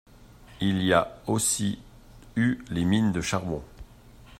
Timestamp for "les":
2.71-2.85